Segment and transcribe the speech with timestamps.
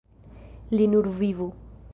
[0.75, 1.51] Li nur vivu.